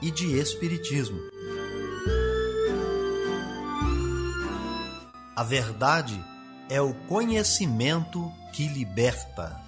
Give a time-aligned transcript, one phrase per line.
[0.00, 1.18] e de espiritismo.
[5.36, 6.22] A verdade
[6.68, 9.60] é o conhecimento que liberta.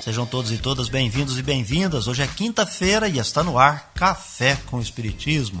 [0.00, 2.08] Sejam todos e todas bem-vindos e bem-vindas.
[2.08, 5.60] Hoje é quinta-feira e está no ar Café com Espiritismo.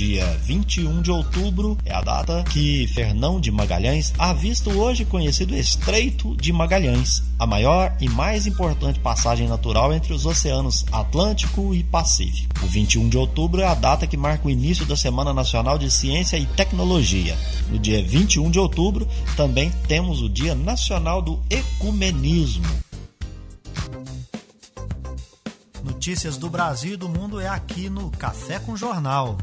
[0.00, 5.54] Dia 21 de outubro é a data que Fernão de Magalhães avista o hoje conhecido
[5.54, 11.84] Estreito de Magalhães, a maior e mais importante passagem natural entre os oceanos Atlântico e
[11.84, 12.64] Pacífico.
[12.64, 15.90] O 21 de outubro é a data que marca o início da Semana Nacional de
[15.90, 17.36] Ciência e Tecnologia.
[17.68, 19.06] No dia 21 de outubro
[19.36, 22.64] também temos o Dia Nacional do Ecumenismo.
[25.84, 29.36] Notícias do Brasil e do mundo é aqui no Café com Jornal.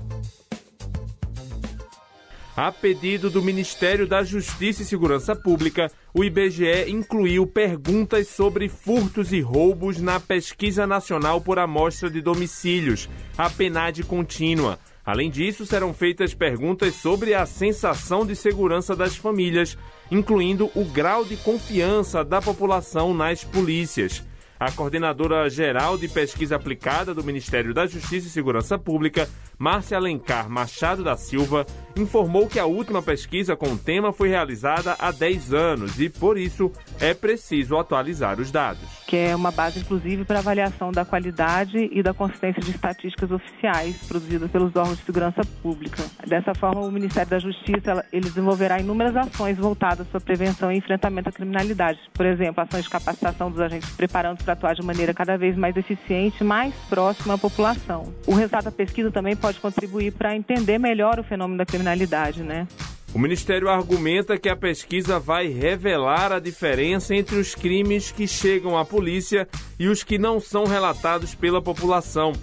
[2.58, 9.32] A pedido do Ministério da Justiça e Segurança Pública, o IBGE incluiu perguntas sobre furtos
[9.32, 13.08] e roubos na Pesquisa Nacional por Amostra de Domicílios,
[13.38, 14.80] a PNAD contínua.
[15.06, 19.78] Além disso, serão feitas perguntas sobre a sensação de segurança das famílias,
[20.10, 24.24] incluindo o grau de confiança da população nas polícias.
[24.60, 29.30] A coordenadora geral de pesquisa aplicada do Ministério da Justiça e Segurança Pública,
[29.60, 34.96] Márcia Alencar Machado da Silva, informou que a última pesquisa com o tema foi realizada
[35.00, 38.84] há 10 anos e, por isso, é preciso atualizar os dados.
[39.08, 43.98] Que é uma base, inclusive, para avaliação da qualidade e da consistência de estatísticas oficiais
[44.08, 46.04] produzidas pelos órgãos de segurança pública.
[46.28, 50.78] Dessa forma, o Ministério da Justiça ele desenvolverá inúmeras ações voltadas para a prevenção e
[50.78, 52.00] enfrentamento à criminalidade.
[52.14, 55.76] Por exemplo, ações de capacitação dos agentes preparando para atuar de maneira cada vez mais
[55.76, 58.14] eficiente mais próxima à população.
[58.28, 62.68] O resultado da pesquisa também pode contribuir para entender melhor o fenômeno da criminalidade, né?
[63.14, 68.78] O Ministério argumenta que a pesquisa vai revelar a diferença entre os crimes que chegam
[68.78, 69.48] à polícia
[69.80, 72.34] e os que não são relatados pela população.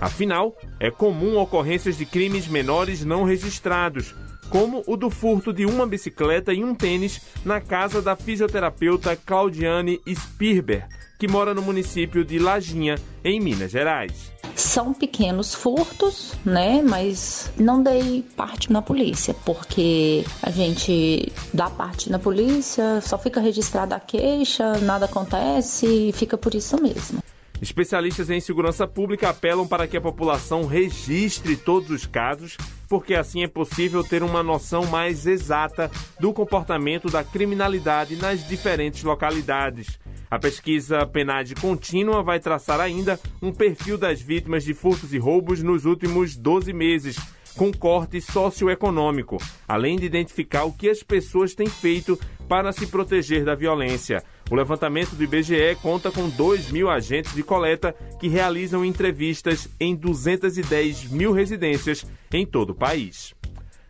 [0.00, 4.14] Afinal, é comum ocorrências de crimes menores não registrados,
[4.50, 10.00] como o do furto de uma bicicleta e um tênis na casa da fisioterapeuta Claudiane
[10.08, 10.86] Spirber,
[11.18, 14.32] que mora no município de Lajinha, em Minas Gerais.
[14.54, 16.80] São pequenos furtos, né?
[16.82, 23.40] Mas não dei parte na polícia, porque a gente dá parte na polícia, só fica
[23.40, 27.20] registrada a queixa, nada acontece e fica por isso mesmo.
[27.64, 32.58] Especialistas em segurança pública apelam para que a população registre todos os casos,
[32.90, 39.02] porque assim é possível ter uma noção mais exata do comportamento da criminalidade nas diferentes
[39.02, 39.98] localidades.
[40.30, 45.62] A pesquisa PNAD contínua vai traçar ainda um perfil das vítimas de furtos e roubos
[45.62, 47.16] nos últimos 12 meses,
[47.56, 53.42] com corte socioeconômico, além de identificar o que as pessoas têm feito para se proteger
[53.42, 54.22] da violência.
[54.50, 59.96] O levantamento do IBGE conta com 2 mil agentes de coleta que realizam entrevistas em
[59.96, 63.34] 210 mil residências em todo o país.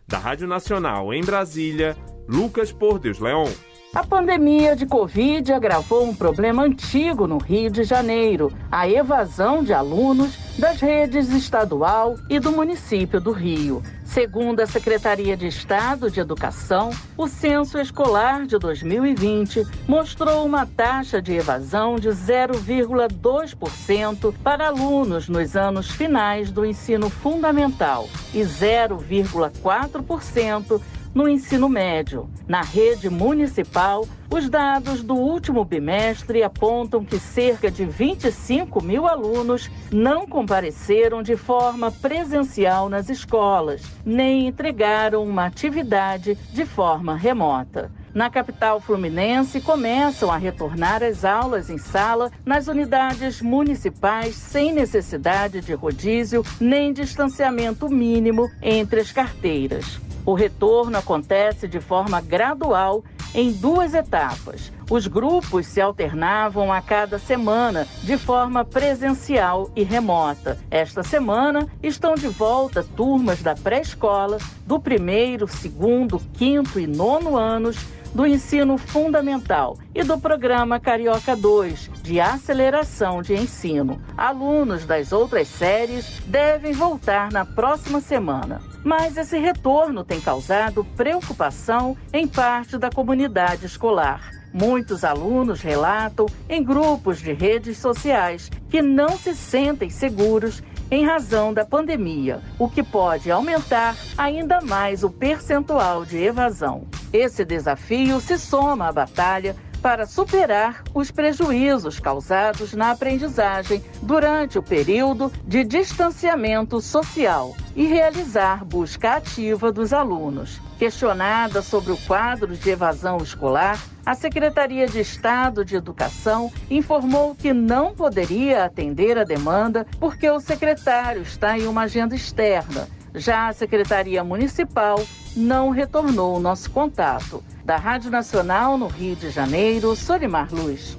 [0.07, 1.97] Da Rádio Nacional em Brasília,
[2.27, 3.49] Lucas Por Deus Leon.
[3.93, 9.73] A pandemia de Covid agravou um problema antigo no Rio de Janeiro: a evasão de
[9.73, 13.81] alunos das redes estadual e do município do Rio.
[14.15, 21.21] Segundo a Secretaria de Estado de Educação, o censo escolar de 2020 mostrou uma taxa
[21.21, 30.81] de evasão de 0,2% para alunos nos anos finais do ensino fundamental e 0,4%
[31.15, 32.29] no ensino médio.
[32.45, 39.71] Na rede municipal, os dados do último bimestre apontam que cerca de 25 mil alunos
[39.89, 47.89] não compareceram de forma presencial nas escolas, nem entregaram uma atividade de forma remota.
[48.13, 55.61] Na capital fluminense, começam a retornar as aulas em sala nas unidades municipais sem necessidade
[55.61, 60.04] de rodízio nem distanciamento mínimo entre as carteiras.
[60.25, 64.71] O retorno acontece de forma gradual em duas etapas.
[64.89, 70.57] Os grupos se alternavam a cada semana de forma presencial e remota.
[70.71, 77.77] Esta semana estão de volta turmas da pré-escola, do primeiro, segundo, quinto e nono anos
[78.13, 84.01] do ensino fundamental e do programa Carioca 2, de aceleração de ensino.
[84.15, 88.61] Alunos das outras séries devem voltar na próxima semana.
[88.85, 94.29] Mas esse retorno tem causado preocupação em parte da comunidade escolar.
[94.53, 100.61] Muitos alunos relatam em grupos de redes sociais que não se sentem seguros
[100.91, 106.85] em razão da pandemia, o que pode aumentar ainda mais o percentual de evasão.
[107.11, 109.55] Esse desafio se soma à batalha
[109.85, 118.65] para superar os prejuízos causados na aprendizagem durante o período de distanciamento social e realizar
[118.65, 120.59] busca ativa dos alunos.
[120.79, 127.53] Questionada sobre o quadro de evasão escolar, a Secretaria de Estado de Educação informou que
[127.53, 132.87] não poderia atender a demanda porque o secretário está em uma agenda externa.
[133.15, 135.01] Já a Secretaria Municipal
[135.35, 137.41] não retornou o nosso contato.
[137.63, 140.97] Da Rádio Nacional no Rio de Janeiro, Solimar Luz.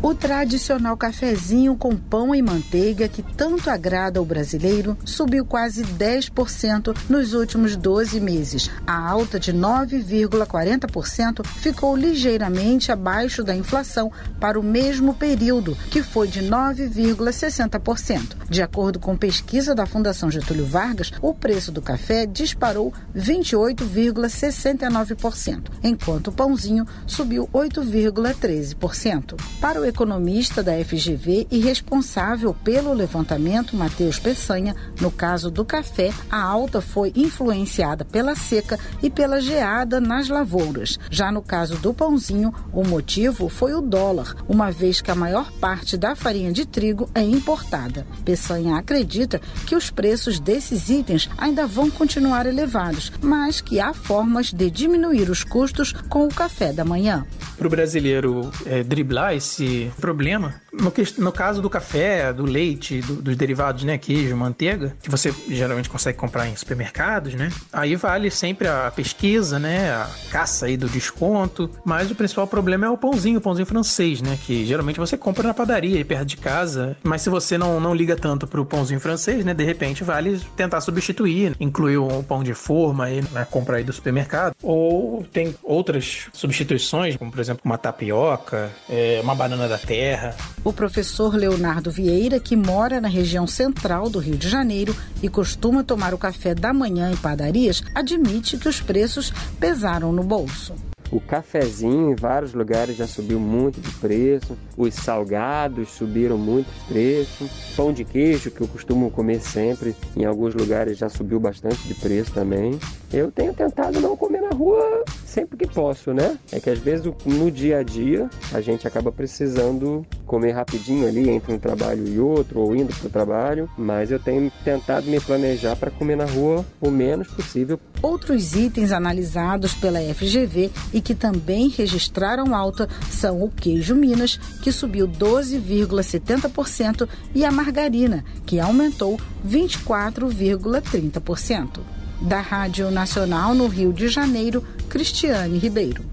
[0.00, 6.96] O tradicional cafezinho com pão e manteiga que tanto agrada ao brasileiro subiu quase 10%
[7.08, 8.70] nos últimos 12 meses.
[8.86, 16.28] A alta de 9,40% ficou ligeiramente abaixo da inflação para o mesmo período, que foi
[16.28, 18.36] de 9,60%.
[18.48, 26.28] De acordo com pesquisa da Fundação Getúlio Vargas, o preço do café disparou 28,69%, enquanto
[26.28, 29.34] o pãozinho subiu 8,13%.
[29.60, 36.10] Para o economista da FGV e responsável pelo levantamento, Matheus Peçanha, no caso do café,
[36.30, 40.98] a alta foi influenciada pela seca e pela geada nas lavouras.
[41.10, 45.50] Já no caso do pãozinho, o motivo foi o dólar, uma vez que a maior
[45.52, 48.06] parte da farinha de trigo é importada.
[48.24, 54.52] Peçanha acredita que os preços desses itens ainda vão continuar elevados, mas que há formas
[54.52, 57.26] de diminuir os custos com o café da manhã.
[57.56, 60.60] Para o brasileiro é, driblar esse problema.
[60.80, 60.92] No,
[61.24, 65.88] no caso do café, do leite, do, dos derivados, né, queijo, manteiga, que você geralmente
[65.88, 67.50] consegue comprar em supermercados, né?
[67.72, 72.86] Aí vale sempre a pesquisa, né, a caça aí do desconto, mas o principal problema
[72.86, 76.36] é o pãozinho, o pãozinho francês, né, que geralmente você compra na padaria perto de
[76.36, 80.40] casa, mas se você não, não liga tanto pro pãozinho francês, né, de repente vale
[80.56, 85.54] tentar substituir, incluir um pão de forma aí na compra aí do supermercado, ou tem
[85.62, 90.34] outras substituições, como por exemplo uma tapioca, é, uma banana da terra.
[90.68, 95.82] O professor Leonardo Vieira, que mora na região central do Rio de Janeiro e costuma
[95.82, 100.74] tomar o café da manhã em padarias, admite que os preços pesaram no bolso.
[101.10, 106.80] O cafezinho em vários lugares já subiu muito de preço, os salgados subiram muito de
[106.80, 111.80] preço, pão de queijo que eu costumo comer sempre, em alguns lugares já subiu bastante
[111.88, 112.78] de preço também.
[113.10, 115.04] Eu tenho tentado não comer na rua
[115.38, 116.36] sempre que posso, né?
[116.50, 121.28] É que às vezes no dia a dia a gente acaba precisando comer rapidinho ali
[121.28, 125.20] entre um trabalho e outro ou indo para o trabalho, mas eu tenho tentado me
[125.20, 127.78] planejar para comer na rua o menos possível.
[128.02, 134.72] Outros itens analisados pela FGV e que também registraram alta são o queijo Minas, que
[134.72, 141.97] subiu 12,70%, e a margarina, que aumentou 24,30%.
[142.20, 146.04] Da Rádio Nacional no Rio de Janeiro, Cristiane Ribeiro.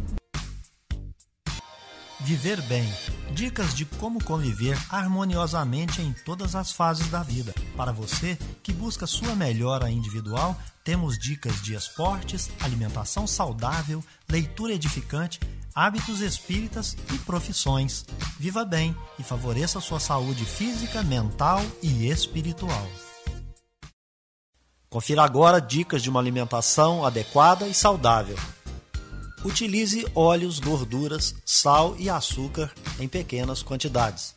[2.22, 2.88] Viver bem.
[3.34, 7.54] Dicas de como conviver harmoniosamente em todas as fases da vida.
[7.76, 15.40] Para você que busca sua melhora individual, temos dicas de esportes, alimentação saudável, leitura edificante,
[15.74, 18.06] hábitos espíritas e profissões.
[18.40, 22.88] Viva bem e favoreça sua saúde física, mental e espiritual.
[24.96, 28.38] Confira agora dicas de uma alimentação adequada e saudável.
[29.44, 34.34] Utilize óleos, gorduras, sal e açúcar em pequenas quantidades.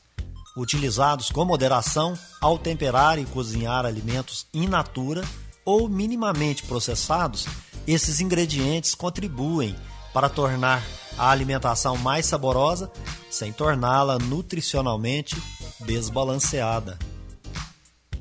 [0.57, 5.23] Utilizados com moderação ao temperar e cozinhar alimentos in natura
[5.65, 7.47] ou minimamente processados,
[7.87, 9.77] esses ingredientes contribuem
[10.13, 10.83] para tornar
[11.17, 12.91] a alimentação mais saborosa
[13.31, 15.41] sem torná-la nutricionalmente
[15.79, 16.99] desbalanceada.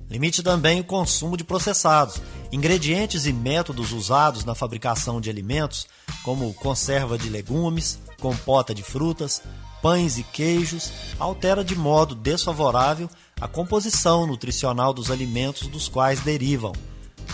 [0.09, 2.21] Limite também o consumo de processados.
[2.51, 5.87] Ingredientes e métodos usados na fabricação de alimentos,
[6.23, 9.41] como conserva de legumes, compota de frutas,
[9.81, 13.09] pães e queijos, altera de modo desfavorável
[13.39, 16.73] a composição nutricional dos alimentos dos quais derivam.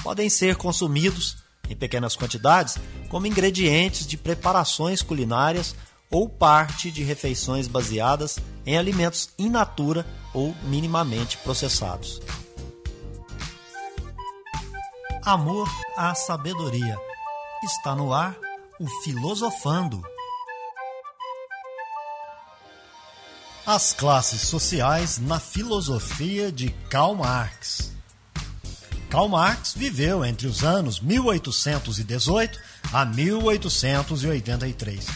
[0.04, 1.38] Podem ser consumidos
[1.70, 2.78] em pequenas quantidades
[3.08, 5.76] como ingredientes de preparações culinárias
[6.12, 12.20] ou parte de refeições baseadas em alimentos in natura ou minimamente processados.
[15.26, 16.98] Amor à sabedoria.
[17.64, 18.36] Está no ar
[18.78, 20.04] o Filosofando.
[23.66, 27.94] As classes sociais na filosofia de Karl Marx.
[29.10, 32.60] Karl Marx viveu entre os anos 1818
[32.92, 35.08] a 1883.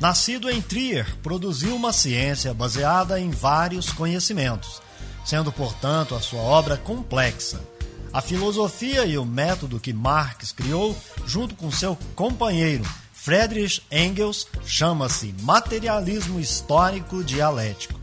[0.00, 4.82] Nascido em Trier, produziu uma ciência baseada em vários conhecimentos,
[5.24, 7.72] sendo, portanto, a sua obra complexa.
[8.14, 15.34] A filosofia e o método que Marx criou, junto com seu companheiro Friedrich Engels, chama-se
[15.40, 17.98] materialismo histórico dialético.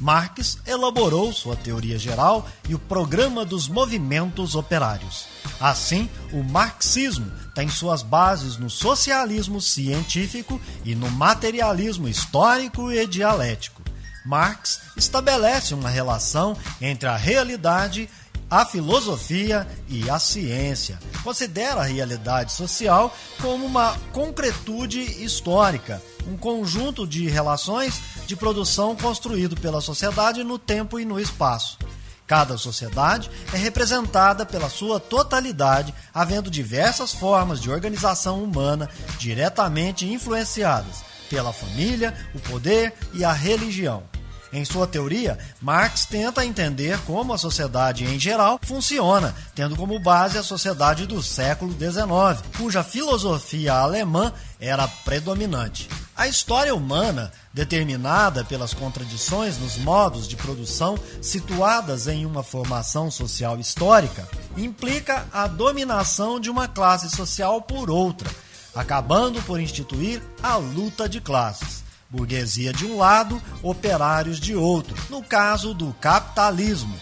[0.00, 5.26] Marx elaborou sua teoria geral e o programa dos movimentos operários.
[5.60, 13.82] Assim, o marxismo tem suas bases no socialismo científico e no materialismo histórico e dialético.
[14.24, 18.08] Marx estabelece uma relação entre a realidade
[18.52, 20.98] a filosofia e a ciência.
[21.24, 29.56] Considera a realidade social como uma concretude histórica, um conjunto de relações de produção construído
[29.56, 31.78] pela sociedade no tempo e no espaço.
[32.26, 41.02] Cada sociedade é representada pela sua totalidade, havendo diversas formas de organização humana diretamente influenciadas
[41.30, 44.11] pela família, o poder e a religião.
[44.52, 50.36] Em sua teoria, Marx tenta entender como a sociedade em geral funciona, tendo como base
[50.36, 54.30] a sociedade do século XIX, cuja filosofia alemã
[54.60, 55.88] era predominante.
[56.14, 63.58] A história humana, determinada pelas contradições nos modos de produção situadas em uma formação social
[63.58, 68.30] histórica, implica a dominação de uma classe social por outra,
[68.74, 71.81] acabando por instituir a luta de classes
[72.12, 76.94] burguesia de um lado, operários de outro, no caso do capitalismo.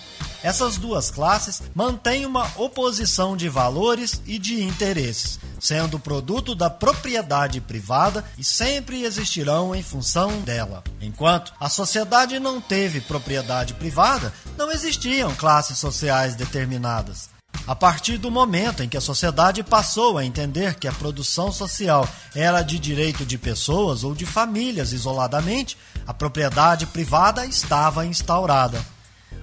[0.43, 7.61] Essas duas classes mantêm uma oposição de valores e de interesses, sendo produto da propriedade
[7.61, 10.83] privada e sempre existirão em função dela.
[11.01, 17.29] Enquanto a sociedade não teve propriedade privada, não existiam classes sociais determinadas.
[17.67, 22.09] A partir do momento em que a sociedade passou a entender que a produção social
[22.35, 28.85] era de direito de pessoas ou de famílias isoladamente, a propriedade privada estava instaurada.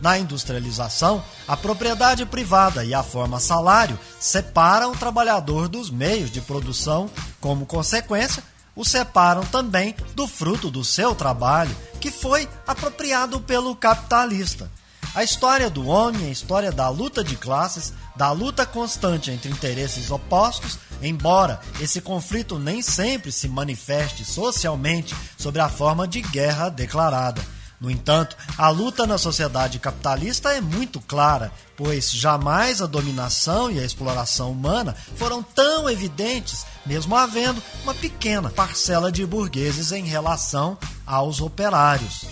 [0.01, 6.41] Na industrialização, a propriedade privada e a forma salário separam o trabalhador dos meios de
[6.41, 7.09] produção,
[7.39, 8.43] como consequência,
[8.75, 14.69] o separam também do fruto do seu trabalho, que foi apropriado pelo capitalista.
[15.15, 19.49] A história do homem é a história da luta de classes, da luta constante entre
[19.49, 26.69] interesses opostos, embora esse conflito nem sempre se manifeste socialmente sob a forma de guerra
[26.69, 27.41] declarada.
[27.79, 33.79] No entanto, a luta na sociedade capitalista é muito clara, pois jamais a dominação e
[33.79, 40.75] a exploração humana foram tão evidentes, mesmo havendo uma pequena parcela de burgueses em relação
[41.05, 42.25] aos operários.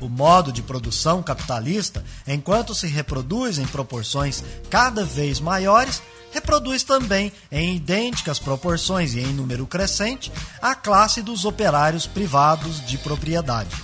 [0.00, 6.00] O modo de produção capitalista, enquanto se reproduz em proporções cada vez maiores,
[6.30, 10.30] reproduz também, em idênticas proporções e em número crescente,
[10.62, 13.74] a classe dos operários privados de propriedade.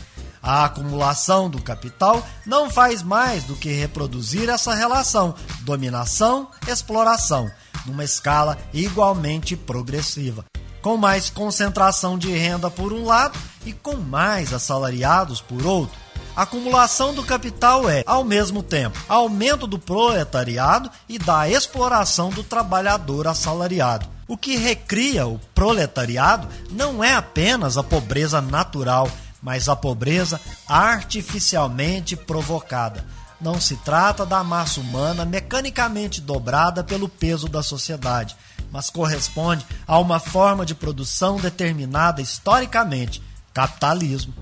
[0.41, 7.51] A acumulação do capital não faz mais do que reproduzir essa relação dominação-exploração,
[7.87, 10.45] numa escala igualmente progressiva,
[10.83, 16.04] com mais concentração de renda por um lado e com mais assalariados por outro
[16.37, 23.27] acumulação do capital é, ao mesmo tempo, aumento do proletariado e da exploração do trabalhador
[23.27, 24.09] assalariado.
[24.27, 29.09] O que recria o proletariado não é apenas a pobreza natural,
[29.43, 33.05] mas a pobreza artificialmente provocada.
[33.39, 38.35] Não se trata da massa humana mecanicamente dobrada pelo peso da sociedade,
[38.73, 43.23] mas corresponde a uma forma de produção determinada historicamente
[43.53, 44.33] capitalismo.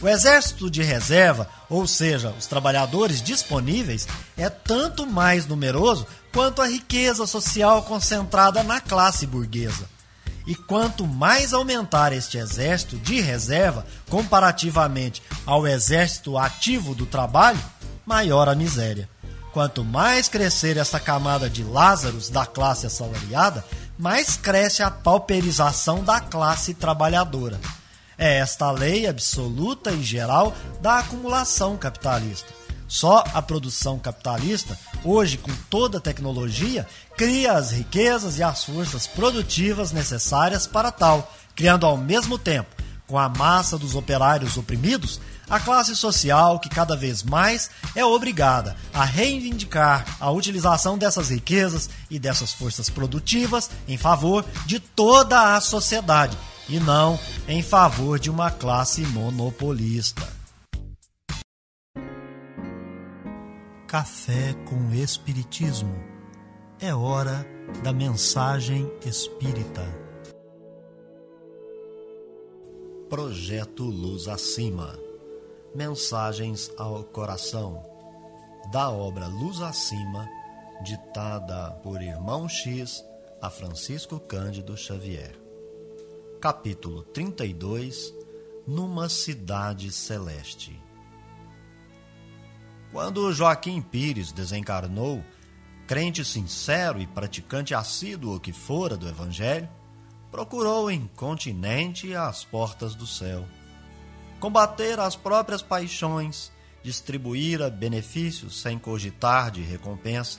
[0.00, 6.68] O exército de reserva, ou seja, os trabalhadores disponíveis, é tanto mais numeroso quanto a
[6.68, 9.88] riqueza social concentrada na classe burguesa.
[10.46, 17.58] E quanto mais aumentar este exército de reserva comparativamente ao exército ativo do trabalho,
[18.06, 19.08] maior a miséria.
[19.52, 23.64] Quanto mais crescer essa camada de Lázaros da classe assalariada,
[23.98, 27.58] mais cresce a pauperização da classe trabalhadora.
[28.18, 32.52] É esta a lei absoluta e geral da acumulação capitalista.
[32.88, 36.84] Só a produção capitalista, hoje com toda a tecnologia,
[37.16, 42.74] cria as riquezas e as forças produtivas necessárias para tal, criando ao mesmo tempo,
[43.06, 48.76] com a massa dos operários oprimidos, a classe social que cada vez mais é obrigada
[48.92, 55.60] a reivindicar a utilização dessas riquezas e dessas forças produtivas em favor de toda a
[55.60, 56.36] sociedade
[56.68, 60.28] e não em favor de uma classe monopolista.
[63.86, 65.94] Café com Espiritismo.
[66.78, 67.46] É hora
[67.82, 69.82] da mensagem espírita.
[73.08, 74.98] Projeto Luz Acima
[75.74, 77.82] Mensagens ao Coração,
[78.72, 80.26] da obra Luz Acima,
[80.82, 83.04] ditada por Irmão X
[83.40, 85.47] a Francisco Cândido Xavier.
[86.40, 88.14] Capítulo 32
[88.66, 90.80] Numa Cidade Celeste.
[92.92, 95.24] Quando Joaquim Pires desencarnou,
[95.86, 99.68] crente sincero e praticante assíduo que fora do Evangelho,
[100.30, 103.44] procurou em continente as portas do céu
[104.38, 106.52] combater as próprias paixões,
[106.82, 110.38] distribuíra benefícios sem cogitar de recompensa,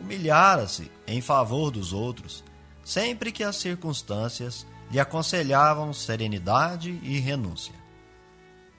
[0.00, 2.42] humilhara-se em favor dos outros,
[2.84, 7.74] sempre que as circunstâncias lhe aconselhavam serenidade e renúncia.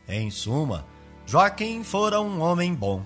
[0.07, 0.85] Em suma,
[1.25, 3.03] Joaquim fora um homem bom.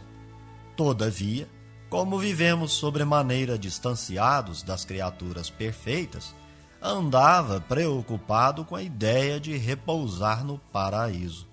[0.76, 1.48] Todavia,
[1.90, 6.36] como vivemos sobremaneira distanciados das criaturas perfeitas,
[6.82, 11.48] andava preocupado com a ideia de repousar no paraíso.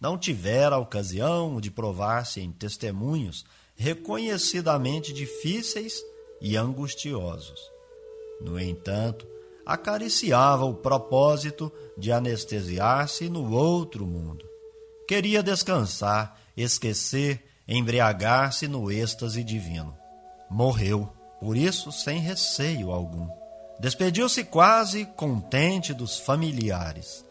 [0.00, 3.44] Não tivera ocasião de provar-se em testemunhos
[3.76, 6.02] reconhecidamente difíceis
[6.40, 7.60] e angustiosos.
[8.40, 9.33] No entanto,
[9.66, 14.44] acariciava o propósito de anestesiar-se no outro mundo.
[15.06, 19.96] Queria descansar, esquecer, embriagar-se no êxtase divino.
[20.50, 21.08] Morreu,
[21.40, 23.28] por isso sem receio algum.
[23.80, 27.24] Despediu-se quase contente dos familiares.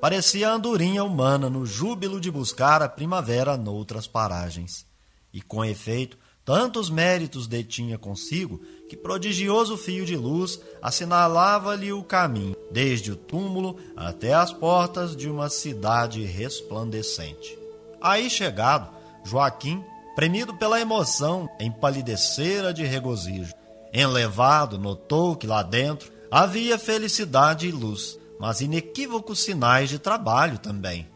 [0.00, 4.86] Parecia a andorinha humana no júbilo de buscar a primavera noutras paragens.
[5.32, 12.56] E com efeito, tantos méritos detinha consigo que prodigioso fio de luz assinalava-lhe o caminho,
[12.70, 17.56] desde o túmulo até as portas de uma cidade resplandecente.
[18.00, 18.90] Aí chegado,
[19.24, 19.84] Joaquim,
[20.16, 23.52] premido pela emoção, empalidecera de regozijo.
[23.92, 31.08] Enlevado, notou que lá dentro havia felicidade e luz, mas inequívocos sinais de trabalho também.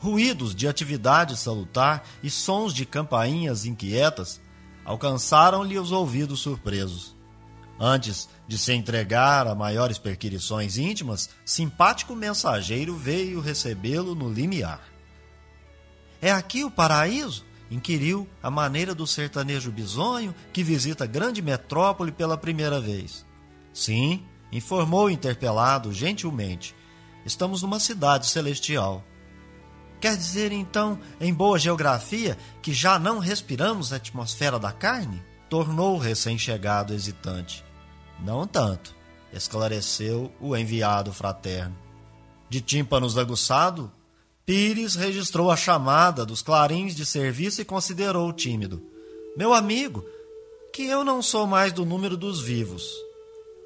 [0.00, 4.40] Ruídos de atividade salutar e sons de campainhas inquietas
[4.88, 7.14] alcançaram-lhe os ouvidos surpresos.
[7.78, 14.80] Antes de se entregar a maiores perquirições íntimas, simpático mensageiro veio recebê-lo no limiar.
[16.22, 17.46] É aqui o paraíso?
[17.70, 23.26] inquiriu a maneira do sertanejo bisonho que visita grande metrópole pela primeira vez.
[23.74, 26.74] Sim, informou o interpelado gentilmente.
[27.26, 29.04] Estamos numa cidade celestial.
[30.00, 35.22] Quer dizer então, em boa geografia, que já não respiramos a atmosfera da carne?
[35.48, 37.64] Tornou o recém-chegado hesitante.
[38.20, 38.94] Não tanto,
[39.32, 41.76] esclareceu o enviado fraterno.
[42.48, 43.90] De tímpanos aguçado,
[44.46, 48.82] Pires registrou a chamada dos clarins de serviço e considerou tímido.
[49.36, 50.04] Meu amigo,
[50.72, 52.90] que eu não sou mais do número dos vivos.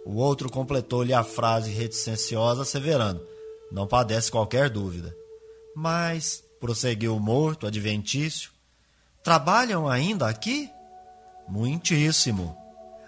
[0.05, 3.25] O outro completou-lhe a frase reticenciosa, asseverando:
[3.71, 5.17] Não padece qualquer dúvida.
[5.75, 8.51] Mas, prosseguiu o morto, adventício,
[9.23, 10.71] trabalham ainda aqui?
[11.49, 12.57] Muitíssimo.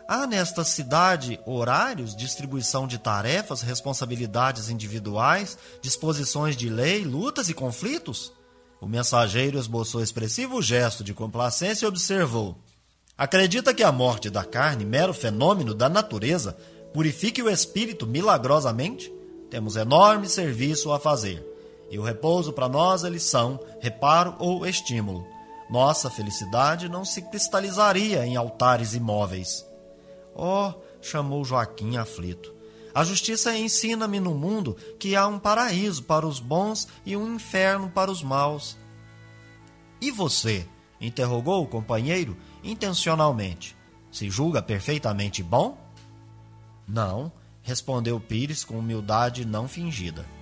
[0.09, 8.33] Há nesta cidade horários, distribuição de tarefas, responsabilidades individuais, disposições de lei, lutas e conflitos?
[8.81, 12.59] O mensageiro esboçou expressivo gesto de complacência e observou:
[13.17, 16.57] Acredita que a morte da carne, mero fenômeno da natureza,
[16.93, 19.11] purifique o espírito milagrosamente?
[19.49, 21.54] Temos enorme serviço a fazer.
[21.95, 25.25] E o repouso para nós é lição, reparo ou estímulo.
[25.71, 29.65] Nossa felicidade não se cristalizaria em altares imóveis.
[30.35, 32.53] Oh, chamou Joaquim aflito.
[32.93, 37.89] A justiça ensina-me no mundo que há um paraíso para os bons e um inferno
[37.89, 38.77] para os maus.
[40.01, 40.67] E você?
[41.01, 43.77] interrogou o companheiro intencionalmente.
[44.11, 45.79] Se julga perfeitamente bom?
[46.89, 47.31] Não,
[47.63, 50.34] respondeu Pires com humildade não fingida.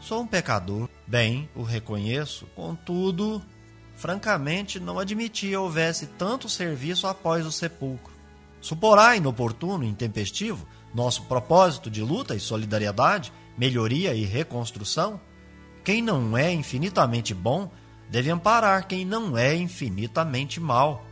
[0.00, 3.42] Sou um pecador, bem, o reconheço, contudo,
[3.94, 8.12] francamente não admitia houvesse tanto serviço após o sepulcro.
[8.62, 15.20] Suporá inoportuno e intempestivo nosso propósito de luta e solidariedade, melhoria e reconstrução?
[15.84, 17.70] Quem não é infinitamente bom
[18.08, 21.04] deve amparar quem não é infinitamente mal.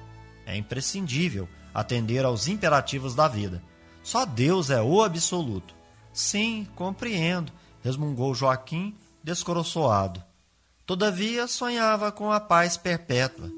[0.46, 3.62] É imprescindível atender aos imperativos da vida.
[4.02, 5.74] Só Deus é o absoluto.
[6.12, 10.22] Sim, compreendo, resmungou Joaquim, descoroçoado.
[10.86, 13.50] Todavia sonhava com a paz perpétua.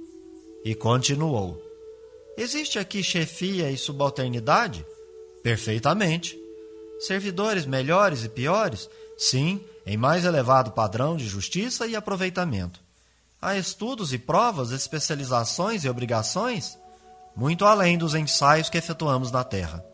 [0.65, 1.63] E continuou:
[2.37, 4.85] Existe aqui chefia e subalternidade?
[5.43, 6.39] Perfeitamente.
[7.01, 8.89] Servidores melhores e piores?
[9.17, 12.81] Sim, em mais elevado padrão de justiça e aproveitamento.
[13.41, 16.79] Há estudos e provas, especializações e obrigações?
[17.35, 19.85] Muito além dos ensaios que efetuamos na Terra.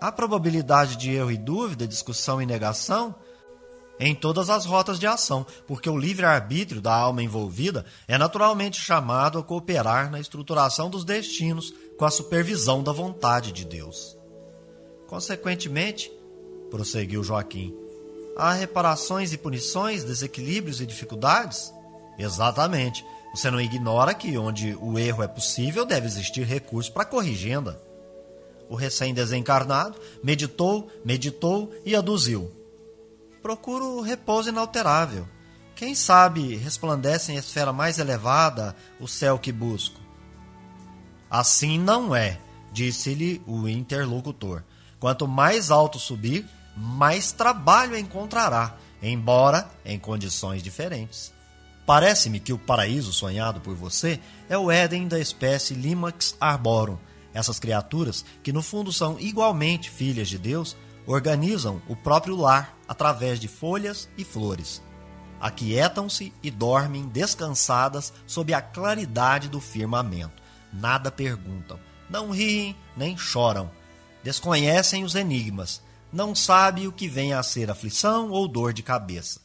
[0.00, 3.14] Há probabilidade de erro e dúvida, discussão e negação?
[4.00, 9.38] Em todas as rotas de ação, porque o livre-arbítrio da alma envolvida é naturalmente chamado
[9.38, 14.16] a cooperar na estruturação dos destinos com a supervisão da vontade de Deus.
[15.06, 16.10] Consequentemente,
[16.70, 17.76] prosseguiu Joaquim,
[18.38, 21.70] há reparações e punições, desequilíbrios e dificuldades?
[22.18, 23.04] Exatamente.
[23.34, 27.80] Você não ignora que onde o erro é possível deve existir recurso para corrigenda.
[28.68, 32.59] O recém-desencarnado meditou, meditou e aduziu
[33.42, 35.26] procuro repouso inalterável.
[35.74, 40.00] Quem sabe resplandece em esfera mais elevada o céu que busco.
[41.30, 42.38] Assim não é,
[42.72, 44.62] disse-lhe o interlocutor.
[44.98, 51.32] Quanto mais alto subir, mais trabalho encontrará, embora em condições diferentes.
[51.86, 56.98] Parece-me que o paraíso sonhado por você é o Éden da espécie Limax arborum.
[57.32, 60.76] Essas criaturas, que no fundo são igualmente filhas de Deus,
[61.10, 64.80] organizam o próprio lar através de folhas e flores.
[65.40, 70.40] Aquietam-se e dormem descansadas sob a claridade do firmamento.
[70.72, 73.70] Nada perguntam, não riem nem choram.
[74.22, 79.40] Desconhecem os enigmas, não sabem o que vem a ser aflição ou dor de cabeça.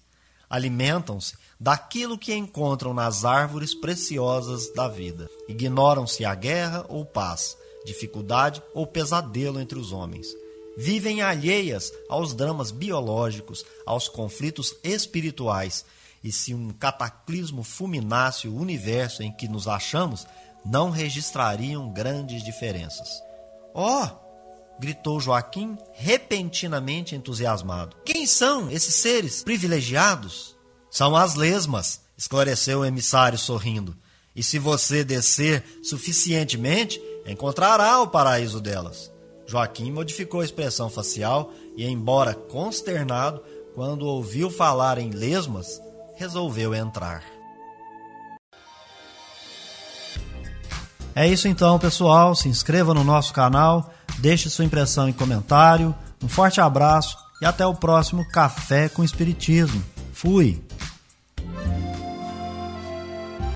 [0.47, 5.27] Alimentam-se daquilo que encontram nas árvores preciosas da vida.
[5.47, 10.27] Ignoram-se a guerra ou paz, dificuldade ou pesadelo entre os homens
[10.77, 15.85] vivem alheias aos dramas biológicos, aos conflitos espirituais.
[16.23, 20.25] E se um cataclismo fulminasse o universo em que nos achamos,
[20.65, 23.21] não registrariam grandes diferenças.
[23.73, 24.25] Oh!
[24.79, 27.95] gritou Joaquim, repentinamente entusiasmado.
[28.05, 30.55] Quem são esses seres privilegiados?
[30.91, 33.95] São as lesmas, esclareceu o emissário sorrindo.
[34.35, 39.11] E se você descer suficientemente, encontrará o paraíso delas.
[39.47, 43.41] Joaquim modificou a expressão facial e, embora consternado,
[43.73, 45.81] quando ouviu falar em lesmas,
[46.15, 47.23] resolveu entrar.
[51.13, 52.35] É isso então, pessoal.
[52.35, 55.95] Se inscreva no nosso canal, deixe sua impressão em comentário.
[56.23, 59.83] Um forte abraço e até o próximo Café com Espiritismo.
[60.11, 60.61] Fui!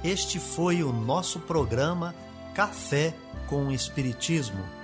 [0.03, 2.15] Este foi o nosso programa
[2.53, 3.13] Café
[3.47, 4.78] com Espiritismo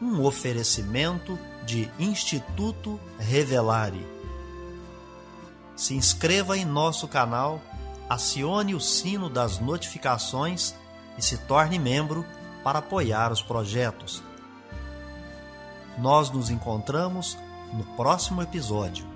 [0.00, 4.06] um oferecimento de Instituto Revelare.
[5.76, 7.60] Se inscreva em nosso canal,
[8.08, 10.74] acione o sino das notificações
[11.16, 12.24] e se torne membro
[12.62, 14.22] para apoiar os projetos.
[15.98, 17.36] Nós nos encontramos
[17.72, 19.09] no próximo episódio.